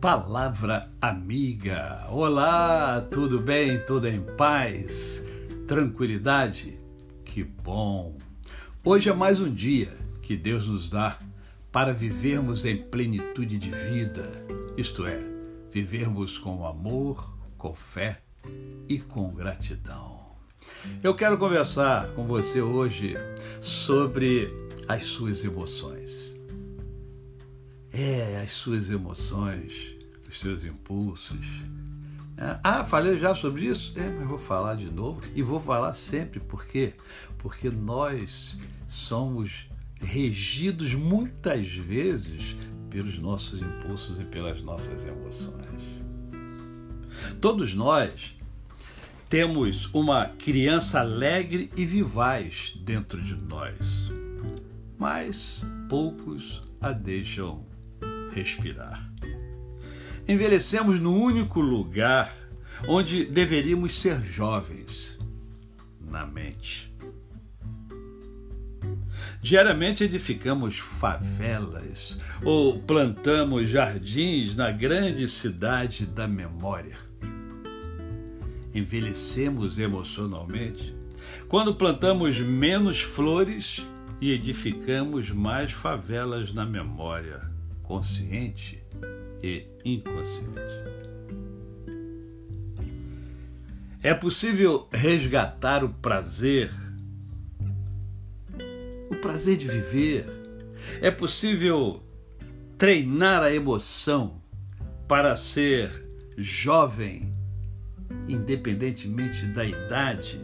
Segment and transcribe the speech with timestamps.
[0.00, 2.06] Palavra amiga.
[2.08, 3.78] Olá, tudo bem?
[3.84, 5.22] Tudo em paz?
[5.68, 6.80] Tranquilidade?
[7.22, 8.16] Que bom!
[8.82, 9.92] Hoje é mais um dia
[10.22, 11.18] que Deus nos dá
[11.70, 14.32] para vivermos em plenitude de vida,
[14.74, 15.22] isto é,
[15.70, 18.22] vivermos com amor, com fé
[18.88, 20.18] e com gratidão.
[21.02, 23.16] Eu quero conversar com você hoje
[23.60, 24.50] sobre
[24.88, 26.29] as suas emoções.
[27.92, 29.96] É, as suas emoções,
[30.28, 31.44] os seus impulsos.
[32.36, 33.92] É, ah, falei já sobre isso?
[33.96, 36.94] É, mas vou falar de novo e vou falar sempre, por quê?
[37.38, 38.58] Porque nós
[38.88, 39.66] somos
[40.00, 42.56] regidos muitas vezes
[42.88, 46.00] pelos nossos impulsos e pelas nossas emoções.
[47.40, 48.34] Todos nós
[49.28, 54.10] temos uma criança alegre e vivaz dentro de nós,
[54.98, 57.64] mas poucos a deixam
[58.32, 59.00] respirar.
[60.26, 62.34] Envelhecemos no único lugar
[62.86, 65.18] onde deveríamos ser jovens
[66.00, 66.90] na mente.
[69.42, 76.98] Diariamente edificamos favelas ou plantamos jardins na grande cidade da memória.
[78.74, 80.94] Envelhecemos emocionalmente
[81.48, 83.84] quando plantamos menos flores
[84.20, 87.49] e edificamos mais favelas na memória
[87.90, 88.80] consciente
[89.42, 90.60] e inconsciente.
[94.00, 96.70] É possível resgatar o prazer,
[99.10, 100.24] o prazer de viver.
[101.02, 102.00] É possível
[102.78, 104.40] treinar a emoção
[105.08, 105.90] para ser
[106.38, 107.32] jovem,
[108.28, 110.38] independentemente da idade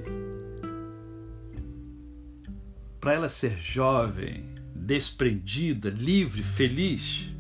[3.01, 4.43] para ela ser jovem,
[4.75, 7.36] desprendida, livre, feliz?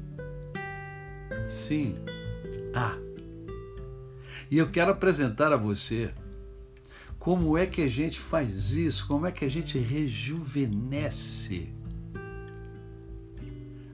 [1.46, 1.94] Sim,
[2.74, 2.98] há.
[4.50, 6.12] E eu quero apresentar a você
[7.18, 11.72] como é que a gente faz isso, como é que a gente rejuvenesce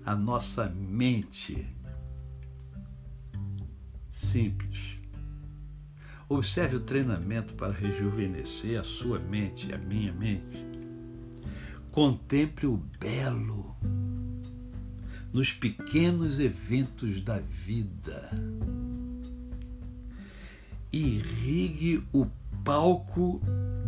[0.05, 1.67] a nossa mente.
[4.11, 4.99] Simples.
[6.29, 10.67] Observe o treinamento para rejuvenescer a sua mente, a minha mente.
[11.91, 13.72] Contemple o belo
[15.33, 18.31] nos pequenos eventos da vida.
[20.93, 22.27] Irrigue o
[22.65, 23.41] palco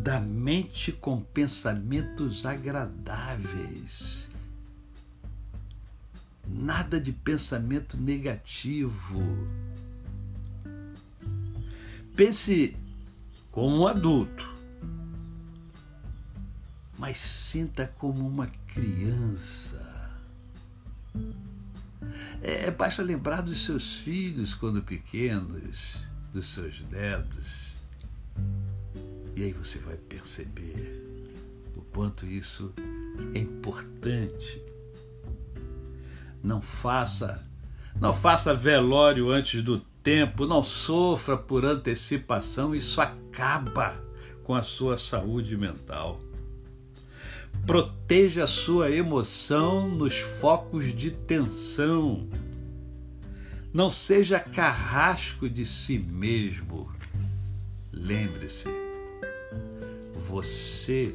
[0.02, 4.30] da mente com pensamentos agradáveis.
[6.46, 9.22] Nada de pensamento negativo.
[12.16, 12.76] Pense
[13.50, 14.54] como um adulto
[16.98, 19.93] mas sinta como uma criança.
[22.64, 25.98] É, basta lembrar dos seus filhos quando pequenos,
[26.32, 27.74] dos seus netos.
[29.36, 30.98] E aí você vai perceber
[31.76, 32.72] o quanto isso
[33.34, 34.62] é importante.
[36.42, 37.46] Não faça,
[38.00, 43.94] não faça velório antes do tempo, não sofra por antecipação, isso acaba
[44.42, 46.18] com a sua saúde mental.
[47.66, 52.26] Proteja a sua emoção nos focos de tensão.
[53.74, 56.92] Não seja carrasco de si mesmo.
[57.92, 58.68] Lembre-se,
[60.14, 61.12] você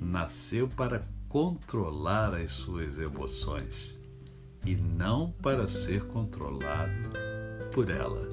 [0.00, 3.94] nasceu para controlar as suas emoções
[4.66, 7.10] e não para ser controlado
[7.72, 8.26] por ela.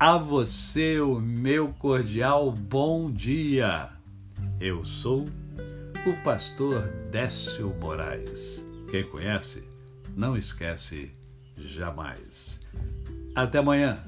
[0.00, 3.90] A você o meu cordial bom dia.
[4.58, 5.26] Eu sou
[6.06, 8.64] o pastor Décio Moraes.
[8.90, 9.62] Quem conhece,
[10.16, 11.15] não esquece
[11.58, 12.60] jamais.
[13.34, 13.98] Até amanhã.